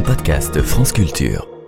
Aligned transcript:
un 0.00 0.02
podcast 0.02 0.62
France 0.62 0.92
Culture. 0.92 1.59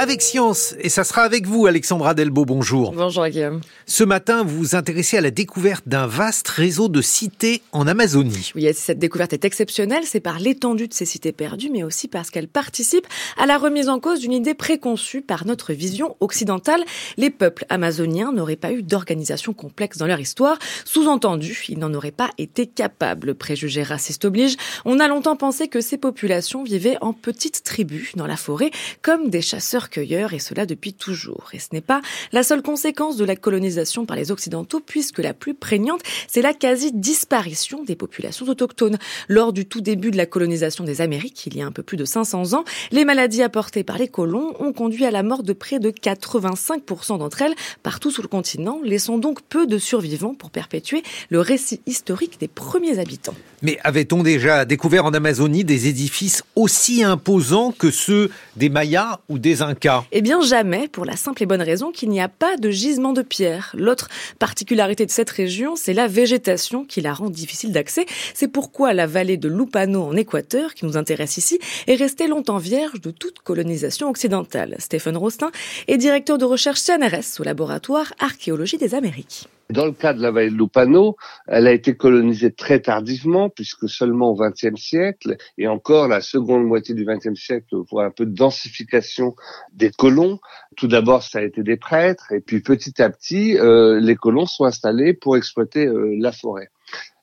Avec 0.00 0.22
Science, 0.22 0.74
et 0.80 0.88
ça 0.88 1.04
sera 1.04 1.24
avec 1.24 1.46
vous, 1.46 1.66
Alexandra 1.66 2.14
Delbo, 2.14 2.46
bonjour. 2.46 2.92
Bonjour 2.92 3.28
Guillaume. 3.28 3.60
Ce 3.84 4.02
matin, 4.02 4.44
vous 4.44 4.56
vous 4.56 4.74
intéressez 4.74 5.18
à 5.18 5.20
la 5.20 5.30
découverte 5.30 5.86
d'un 5.86 6.06
vaste 6.06 6.48
réseau 6.48 6.88
de 6.88 7.02
cités 7.02 7.60
en 7.72 7.86
Amazonie. 7.86 8.50
Oui, 8.54 8.66
cette 8.72 8.98
découverte 8.98 9.34
est 9.34 9.44
exceptionnelle, 9.44 10.04
c'est 10.06 10.20
par 10.20 10.38
l'étendue 10.38 10.88
de 10.88 10.94
ces 10.94 11.04
cités 11.04 11.32
perdues, 11.32 11.68
mais 11.70 11.82
aussi 11.82 12.08
parce 12.08 12.30
qu'elle 12.30 12.48
participe 12.48 13.06
à 13.36 13.44
la 13.44 13.58
remise 13.58 13.90
en 13.90 14.00
cause 14.00 14.20
d'une 14.20 14.32
idée 14.32 14.54
préconçue 14.54 15.20
par 15.20 15.44
notre 15.44 15.74
vision 15.74 16.16
occidentale. 16.20 16.82
Les 17.18 17.28
peuples 17.28 17.66
amazoniens 17.68 18.32
n'auraient 18.32 18.56
pas 18.56 18.72
eu 18.72 18.82
d'organisation 18.82 19.52
complexe 19.52 19.98
dans 19.98 20.06
leur 20.06 20.18
histoire. 20.18 20.58
Sous-entendu, 20.86 21.66
ils 21.68 21.78
n'en 21.78 21.92
auraient 21.92 22.10
pas 22.10 22.30
été 22.38 22.66
capables. 22.66 23.34
Préjugés 23.34 23.82
racistes 23.82 24.24
oblige. 24.24 24.56
On 24.86 24.98
a 24.98 25.08
longtemps 25.08 25.36
pensé 25.36 25.68
que 25.68 25.82
ces 25.82 25.98
populations 25.98 26.64
vivaient 26.64 26.96
en 27.02 27.12
petites 27.12 27.64
tribus 27.64 28.12
dans 28.16 28.26
la 28.26 28.38
forêt, 28.38 28.70
comme 29.02 29.28
des 29.28 29.42
chasseurs 29.42 29.89
cueilleurs, 29.90 30.32
et 30.32 30.38
cela 30.38 30.66
depuis 30.66 30.94
toujours. 30.94 31.50
Et 31.52 31.58
ce 31.58 31.68
n'est 31.72 31.80
pas 31.80 32.00
la 32.32 32.42
seule 32.42 32.62
conséquence 32.62 33.16
de 33.16 33.24
la 33.24 33.36
colonisation 33.36 34.06
par 34.06 34.16
les 34.16 34.30
Occidentaux, 34.30 34.80
puisque 34.80 35.18
la 35.18 35.34
plus 35.34 35.54
prégnante, 35.54 36.00
c'est 36.28 36.42
la 36.42 36.54
quasi-disparition 36.54 37.84
des 37.84 37.96
populations 37.96 38.46
autochtones. 38.46 38.98
Lors 39.28 39.52
du 39.52 39.66
tout 39.66 39.80
début 39.80 40.10
de 40.10 40.16
la 40.16 40.26
colonisation 40.26 40.84
des 40.84 41.00
Amériques, 41.00 41.46
il 41.46 41.56
y 41.56 41.62
a 41.62 41.66
un 41.66 41.72
peu 41.72 41.82
plus 41.82 41.96
de 41.96 42.04
500 42.04 42.54
ans, 42.54 42.64
les 42.90 43.04
maladies 43.04 43.42
apportées 43.42 43.84
par 43.84 43.98
les 43.98 44.08
colons 44.08 44.54
ont 44.60 44.72
conduit 44.72 45.04
à 45.04 45.10
la 45.10 45.22
mort 45.22 45.42
de 45.42 45.52
près 45.52 45.78
de 45.78 45.90
85% 45.90 47.18
d'entre 47.18 47.42
elles 47.42 47.54
partout 47.82 48.10
sur 48.10 48.22
le 48.22 48.28
continent, 48.28 48.80
laissant 48.82 49.18
donc 49.18 49.42
peu 49.42 49.66
de 49.66 49.78
survivants 49.78 50.34
pour 50.34 50.50
perpétuer 50.50 51.02
le 51.28 51.40
récit 51.40 51.80
historique 51.86 52.38
des 52.40 52.48
premiers 52.48 52.98
habitants. 52.98 53.34
Mais 53.62 53.78
avait-on 53.84 54.22
déjà 54.22 54.64
découvert 54.64 55.04
en 55.04 55.12
Amazonie 55.12 55.64
des 55.64 55.88
édifices 55.88 56.42
aussi 56.56 57.02
imposants 57.02 57.72
que 57.72 57.90
ceux 57.90 58.30
des 58.56 58.68
Mayas 58.68 59.20
ou 59.28 59.38
des 59.38 59.62
Incas? 59.62 60.04
Eh 60.12 60.22
bien 60.22 60.40
jamais, 60.40 60.88
pour 60.88 61.04
la 61.04 61.16
simple 61.16 61.42
et 61.42 61.46
bonne 61.46 61.60
raison 61.62 61.92
qu'il 61.92 62.08
n'y 62.08 62.20
a 62.20 62.28
pas 62.28 62.56
de 62.56 62.70
gisement 62.70 63.12
de 63.12 63.22
pierre. 63.22 63.74
L'autre 63.76 64.08
particularité 64.38 65.04
de 65.04 65.10
cette 65.10 65.30
région, 65.30 65.76
c'est 65.76 65.92
la 65.92 66.06
végétation 66.06 66.84
qui 66.84 67.00
la 67.00 67.12
rend 67.12 67.28
difficile 67.28 67.72
d'accès. 67.72 68.06
C'est 68.34 68.48
pourquoi 68.48 68.94
la 68.94 69.06
vallée 69.06 69.36
de 69.36 69.48
Lupano 69.48 70.02
en 70.02 70.16
Équateur, 70.16 70.74
qui 70.74 70.86
nous 70.86 70.96
intéresse 70.96 71.36
ici, 71.36 71.58
est 71.86 71.96
restée 71.96 72.28
longtemps 72.28 72.58
vierge 72.58 73.00
de 73.00 73.10
toute 73.10 73.40
colonisation 73.40 74.08
occidentale. 74.08 74.76
Stephen 74.78 75.16
Rostin 75.16 75.50
est 75.86 75.98
directeur 75.98 76.38
de 76.38 76.44
recherche 76.44 76.80
CNRS 76.80 77.40
au 77.40 77.42
laboratoire 77.42 78.14
Archéologie 78.18 78.78
des 78.78 78.94
Amériques. 78.94 79.48
Dans 79.70 79.86
le 79.86 79.92
cas 79.92 80.12
de 80.12 80.20
la 80.20 80.32
vallée 80.32 80.50
de 80.50 80.56
Lupano, 80.56 81.16
elle 81.46 81.68
a 81.68 81.72
été 81.72 81.94
colonisée 81.94 82.50
très 82.50 82.80
tardivement, 82.80 83.48
puisque 83.50 83.88
seulement 83.88 84.30
au 84.30 84.34
XXe 84.34 84.74
siècle, 84.80 85.36
et 85.58 85.68
encore 85.68 86.08
la 86.08 86.20
seconde 86.20 86.64
moitié 86.64 86.94
du 86.94 87.04
XXe 87.04 87.40
siècle 87.40 87.76
voit 87.88 88.04
un 88.04 88.10
peu 88.10 88.26
de 88.26 88.34
densification 88.34 89.36
des 89.72 89.90
colons. 89.90 90.40
Tout 90.76 90.88
d'abord, 90.88 91.22
ça 91.22 91.38
a 91.38 91.42
été 91.42 91.62
des 91.62 91.76
prêtres, 91.76 92.32
et 92.32 92.40
puis 92.40 92.60
petit 92.60 93.00
à 93.00 93.10
petit, 93.10 93.56
euh, 93.58 94.00
les 94.00 94.16
colons 94.16 94.46
sont 94.46 94.64
installés 94.64 95.14
pour 95.14 95.36
exploiter 95.36 95.86
euh, 95.86 96.16
la 96.18 96.32
forêt. 96.32 96.70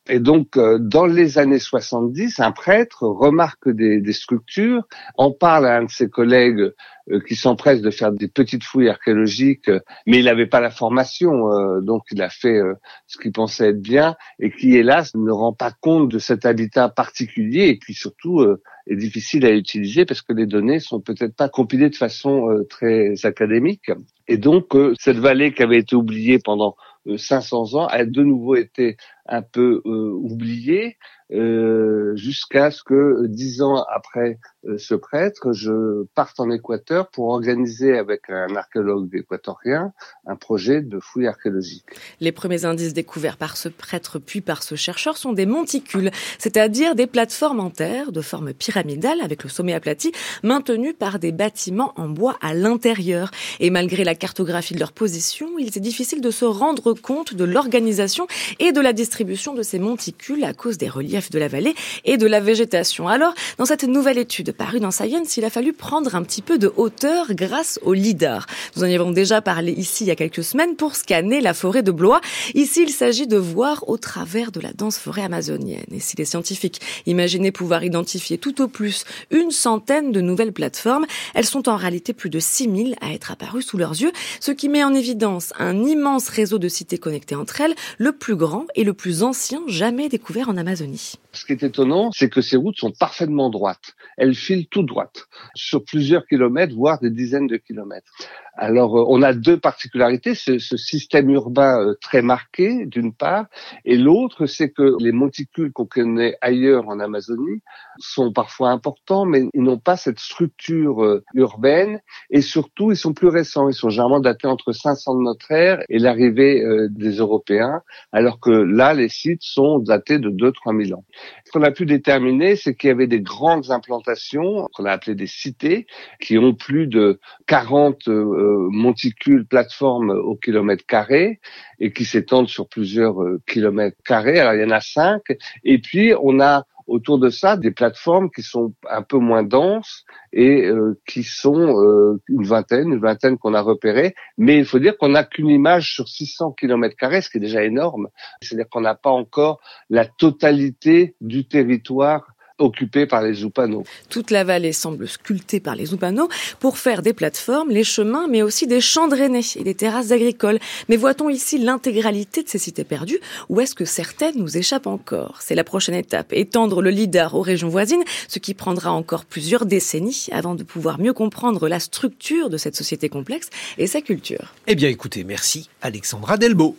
Et 0.10 0.20
donc, 0.20 0.58
euh, 0.58 0.78
dans 0.80 1.06
les 1.06 1.38
années 1.38 1.60
70, 1.60 2.40
un 2.40 2.52
prêtre 2.52 3.04
remarque 3.04 3.70
des, 3.70 4.00
des 4.00 4.14
structures, 4.14 4.84
en 5.18 5.32
parle 5.32 5.68
à 5.68 5.78
un 5.78 5.84
de 5.84 5.92
ses 5.92 6.10
collègues 6.10 6.72
euh, 7.10 7.20
qui 7.28 7.36
s'empresse 7.36 7.82
de 7.82 7.92
faire 7.92 8.12
des 8.12 8.28
petites 8.28 8.64
fouilles 8.64 8.90
archéologiques, 8.90 9.70
mais 10.06 10.20
il 10.20 10.26
n'avait 10.26 10.48
pas 10.48 10.62
la 10.62 10.70
formation, 10.70 11.52
euh, 11.52 11.82
donc 11.82 12.04
il 12.12 12.22
a 12.22 12.30
fait 12.30 12.60
ce 13.08 13.18
qu'il 13.18 13.32
pensait 13.32 13.70
être 13.70 13.82
bien, 13.82 14.16
et 14.40 14.52
qui, 14.52 14.76
hélas, 14.76 15.14
ne 15.16 15.32
rend 15.32 15.54
pas 15.54 15.72
compte 15.72 16.10
de 16.10 16.20
cet 16.20 16.46
habitat 16.46 16.90
particulier, 16.90 17.68
et 17.68 17.78
puis 17.78 17.94
surtout 17.94 18.46
est 18.88 18.96
difficile 18.96 19.46
à 19.46 19.52
utiliser 19.52 20.06
parce 20.06 20.22
que 20.22 20.34
les 20.34 20.46
données 20.46 20.80
sont 20.80 21.02
peut-être 21.02 21.36
pas 21.36 21.50
compilées 21.50 21.90
de 21.90 21.96
façon 21.96 22.48
très 22.70 23.14
académique. 23.23 23.92
Et 24.28 24.38
donc, 24.38 24.76
cette 25.00 25.17
vallée 25.17 25.54
qui 25.54 25.64
avait 25.64 25.80
été 25.80 25.96
oubliée 25.96 26.40
pendant 26.40 26.76
500 27.16 27.76
ans 27.76 27.88
a 27.88 28.04
de 28.06 28.23
nouveau 28.23 28.56
été 28.56 28.98
un 29.27 29.42
peu 29.42 29.82
euh, 29.86 30.11
oublié 30.14 30.98
euh, 31.33 32.15
jusqu'à 32.15 32.71
ce 32.71 32.83
que 32.83 33.26
dix 33.27 33.61
ans 33.61 33.83
après 33.93 34.39
euh, 34.65 34.77
ce 34.77 34.95
prêtre, 34.95 35.52
je 35.52 36.05
parte 36.15 36.39
en 36.39 36.49
Équateur 36.49 37.10
pour 37.10 37.26
organiser 37.26 37.98
avec 37.98 38.30
un 38.30 38.55
archéologue 38.55 39.14
équatorien 39.14 39.92
un 40.26 40.37
projet 40.37 40.82
de 40.82 40.99
fouille 41.02 41.27
archéologique. 41.27 41.83
Les 42.21 42.32
premiers 42.32 42.64
indices 42.64 42.93
découverts 42.93 43.36
par 43.36 43.58
ce 43.58 43.67
prêtre 43.67 44.20
puis 44.20 44.39
par 44.39 44.64
ce 44.64 44.76
chercheur 44.76 45.17
sont 45.17 45.33
des 45.33 45.45
monticules, 45.45 46.11
c'est-à-dire 46.39 46.95
des 46.95 47.08
plateformes 47.08 47.60
en 47.60 47.71
terre 47.71 48.14
de 48.14 48.21
forme 48.21 48.54
pyramidale 48.54 49.20
avec 49.20 49.43
le 49.43 49.49
sommet 49.49 49.73
aplati, 49.73 50.14
maintenues 50.43 50.93
par 50.93 51.20
des 51.20 51.33
bâtiments 51.33 51.92
en 51.98 52.08
bois 52.08 52.37
à 52.39 52.54
l'intérieur. 52.54 53.32
Et 53.60 53.70
malgré 53.70 54.05
la 54.05 54.16
cartographie 54.16 54.76
de 54.76 54.80
leur 54.80 54.93
position, 54.93 55.60
il 55.60 55.67
est 55.67 55.80
difficile 55.80 56.21
de 56.21 56.32
se 56.32 56.45
rendre 56.45 56.93
compte 56.93 57.33
de 57.33 57.43
l'organisation 57.43 58.27
et 58.60 58.71
de 58.71 58.80
la 58.80 58.93
distribution 58.93 59.17
de 59.23 59.64
ces 59.64 59.80
monticules 59.80 60.44
à 60.44 60.54
cause 60.54 60.78
des 60.78 60.89
reliefs 60.89 61.30
de 61.32 61.39
la 61.39 61.48
vallée 61.48 61.76
et 62.05 62.17
de 62.17 62.28
la 62.28 62.39
végétation. 62.39 63.08
Alors, 63.08 63.33
dans 63.58 63.66
cette 63.66 63.83
nouvelle 63.83 64.17
étude 64.17 64.52
parue 64.52 64.80
dans 64.80 64.92
Science, 64.92 65.38
il 65.38 65.45
a 65.45 65.50
fallu 65.50 65.73
prendre 65.73 66.16
un 66.16 66.23
petit 66.23 66.42
peu 66.42 66.58
de 66.58 66.72
hauteur 66.76 67.33
grâce 67.33 67.80
au 67.83 67.94
LIDAR. 67.94 68.45
Nous 68.76 68.83
en 68.83 68.92
avons 68.92 69.11
déjà 69.11 69.42
parlé 69.42 69.72
ici 69.72 70.04
il 70.04 70.08
y 70.08 70.11
a 70.11 70.16
quelques 70.16 70.44
semaines 70.44 70.76
pour 70.76 70.95
scanner 70.95 71.42
la 71.42 71.54
forêt 71.54 71.83
de 71.83 71.92
Blois. 71.92 72.22
Ici, 72.54 72.83
il 72.83 72.89
s'agit 72.89 73.28
de 73.28 73.38
voir 73.38 73.88
au 73.89 73.98
travers 73.98 74.52
de 74.52 74.60
la 74.60 74.73
dense 74.73 74.98
forêt 74.98 75.23
amazonienne. 75.23 75.86
Et 75.92 75.99
si 75.99 76.17
les 76.17 76.26
scientifiques 76.26 76.82
imaginaient 77.05 77.52
pouvoir 77.52 77.84
identifier 77.84 78.38
tout 78.38 78.61
au 78.61 78.67
plus 78.67 79.05
une 79.32 79.52
centaine 79.52 80.11
de 80.11 80.22
nouvelles 80.22 80.54
plateformes, 80.54 81.05
elles 81.34 81.45
sont 81.45 81.70
en 81.70 81.76
réalité 81.76 82.14
plus 82.14 82.30
de 82.30 82.39
6000 82.39 82.95
à 83.02 83.14
être 83.14 83.32
apparues 83.32 83.64
sous 83.64 83.78
leurs 83.78 83.99
yeux, 83.99 84.11
ce 84.39 84.52
qui 84.52 84.70
met 84.70 84.84
en 84.84 84.94
évidence 84.94 85.54
un 85.58 85.84
immense 85.84 86.30
réseau 86.30 86.60
de 86.60 86.67
cités 86.67 86.98
connectées 86.98 87.36
entre 87.36 87.61
elles, 87.61 87.76
le 87.98 88.11
plus 88.11 88.36
grand 88.36 88.66
et 88.76 88.84
le 88.84 88.94
plus 88.94 89.07
anciens 89.23 89.64
jamais 89.68 90.10
découverts 90.10 90.50
en 90.50 90.58
Amazonie. 90.58 91.16
Ce 91.34 91.45
qui 91.45 91.52
est 91.54 91.64
étonnant, 91.64 92.12
c'est 92.14 92.30
que 92.30 92.42
ces 92.42 92.58
routes 92.58 92.78
sont 92.78 92.92
parfaitement 92.92 93.50
droites. 93.50 93.95
Elles 94.18 94.36
filent 94.36 94.68
tout 94.68 94.84
droites, 94.84 95.28
sur 95.56 95.84
plusieurs 95.84 96.26
kilomètres, 96.26 96.73
voire 96.76 97.00
des 97.00 97.12
dizaines 97.12 97.48
de 97.48 97.58
kilomètres. 97.58 98.12
Alors, 98.58 98.98
euh, 98.98 99.06
on 99.08 99.22
a 99.22 99.34
deux 99.34 99.58
particularités, 99.58 100.34
ce, 100.34 100.58
ce 100.58 100.78
système 100.78 101.30
urbain 101.30 101.80
euh, 101.80 101.94
très 102.02 102.23
marqué, 102.23 102.88
d'une 102.88 103.14
part, 103.14 103.46
et 103.86 103.98
l'autre, 103.98 104.48
c'est 104.48 104.72
que 104.72 104.96
les 105.00 105.12
monticules 105.12 105.72
qu'on 105.72 105.86
connaît 105.86 106.36
ailleurs 106.42 106.90
en 106.90 107.00
Amazonie 107.00 107.62
sont 108.00 108.34
parfois 108.34 108.72
importants, 108.72 109.26
mais 109.26 109.48
ils 109.54 109.62
n'ont 109.62 109.78
pas 109.78 109.96
cette 109.96 110.20
structure 110.20 111.04
euh, 111.04 111.23
urbaine, 111.36 112.02
et 112.32 112.42
surtout, 112.42 112.92
ils 112.92 112.98
sont 112.98 113.14
plus 113.14 113.28
récents. 113.28 113.70
Ils 113.70 113.76
sont 113.76 113.90
généralement 113.90 114.20
datés 114.20 114.48
entre 114.48 114.72
500 114.72 115.16
de 115.16 115.23
notre 115.23 115.52
ère 115.52 115.84
et 115.90 116.00
l'arrivée 116.00 116.64
des 116.90 117.17
Européens, 117.17 117.82
alors 118.12 118.40
que 118.40 118.50
là, 118.50 118.94
les 118.98 119.10
sites 119.10 119.44
sont 119.44 119.80
datés 119.80 120.20
de 120.20 120.30
2-3 120.30 120.86
000 120.86 121.00
ans. 121.00 121.06
Ce 121.46 121.52
qu'on 121.52 121.64
a 121.64 121.72
pu 121.72 121.86
déterminer, 121.86 122.56
c'est 122.56 122.76
qu'il 122.76 122.90
y 122.90 122.92
avait 122.92 123.08
des 123.08 123.22
grandes 123.22 123.72
implantations, 123.72 124.68
qu'on 124.74 124.86
a 124.86 124.92
appelées 124.92 125.16
des 125.16 125.28
cités, 125.28 125.88
qui 126.20 126.38
ont 126.38 126.54
plus 126.54 126.88
de 126.88 127.20
40 127.48 128.08
euh, 128.08 128.68
monticules, 128.72 129.46
plateformes 129.46 130.10
au 130.10 130.36
kilomètre 130.36 130.86
carré, 130.86 131.40
et 131.80 131.94
qui 131.94 132.06
s'étendent 132.06 132.50
sur 132.50 132.68
plusieurs 132.68 133.22
euh, 133.22 133.42
kilomètres 133.48 133.98
carrés. 134.04 134.40
Alors 134.40 134.54
il 134.54 134.62
y 134.62 134.66
en 134.66 134.72
a 134.72 134.81
cinq. 134.81 135.24
Et 135.64 135.80
puis 135.80 136.14
on 136.22 136.40
a 136.40 136.66
autour 136.88 137.19
de 137.19 137.30
ça 137.30 137.57
des 137.57 137.71
plateformes 137.71 138.30
qui 138.31 138.42
sont 138.42 138.74
un 138.89 139.01
peu 139.01 139.18
moins 139.18 139.44
denses 139.44 140.06
et 140.33 140.65
euh, 140.65 141.00
qui 141.07 141.24
sont 141.24 141.81
euh, 141.83 142.21
une 142.27 142.45
vingtaine, 142.45 142.94
une 142.94 143.00
vingtaine 143.00 143.38
qu'on 143.38 143.53
a 143.53 143.62
repérées. 143.62 144.15
Mais 144.38 144.57
il 144.57 144.65
faut 144.65 144.80
dire 144.80 144.98
qu'on 144.98 145.09
n'a 145.09 145.24
qu'une 145.24 145.50
image 145.50 145.94
sur 145.94 146.07
600 146.07 146.53
km 146.53 146.95
carrés, 146.95 147.21
ce 147.21 147.30
qui 147.30 147.38
est 147.38 147.42
déjà 147.42 147.63
énorme. 147.63 148.07
C'est-à-dire 148.42 148.69
qu'on 148.69 148.81
n'a 148.81 148.95
pas 148.95 149.12
encore 149.12 149.60
la 149.89 150.06
totalité 150.06 151.16
du 151.22 151.48
territoire 151.48 152.34
occupée 152.59 153.06
par 153.06 153.21
les 153.21 153.33
Zupanos. 153.33 153.86
Toute 154.09 154.31
la 154.31 154.44
vallée 154.44 154.74
semble 154.74 155.07
sculptée 155.07 155.59
par 155.59 155.75
les 155.75 155.88
Zupanos 155.88 156.30
pour 156.59 156.77
faire 156.77 157.01
des 157.01 157.13
plateformes, 157.13 157.69
les 157.69 157.83
chemins, 157.83 158.27
mais 158.27 158.42
aussi 158.42 158.68
des 158.68 158.81
champs 158.81 159.07
drainés 159.07 159.42
et 159.56 159.63
des 159.63 159.75
terrasses 159.75 160.12
agricoles. 160.12 160.59
Mais 160.89 160.98
voit-on 160.98 161.30
ici 161.30 161.57
l'intégralité 161.57 162.44
de 162.44 162.50
ces 162.50 162.57
cités 162.57 162.83
perdues 162.83 163.19
ou 163.50 163.62
est-ce 163.62 163.75
que 163.75 163.86
certaines 163.86 164.38
nous 164.38 164.57
échappent 164.57 164.88
encore? 164.88 165.39
C'est 165.42 165.56
la 165.56 165.63
prochaine 165.63 165.95
étape, 165.95 166.33
étendre 166.33 166.81
le 166.81 166.89
LIDAR 166.89 167.36
aux 167.36 167.42
régions 167.42 167.69
voisines, 167.69 168.04
ce 168.27 168.39
qui 168.39 168.54
prendra 168.54 168.92
encore 168.92 169.25
plusieurs 169.25 169.65
décennies 169.65 170.27
avant 170.31 170.56
de 170.56 170.63
pouvoir 170.63 171.00
mieux 171.00 171.13
comprendre 171.13 171.68
la 171.68 171.80
structure 171.80 172.50
de 172.50 172.57
cette 172.57 172.75
société 172.75 173.09
complexe 173.09 173.50
et 173.77 173.88
sa 173.88 174.01
culture. 174.01 174.54
Eh 174.68 174.75
bien 174.75 174.89
écoutez, 174.89 175.24
merci 175.24 175.69
Alexandra 175.81 176.38
Delbo. 176.38 176.75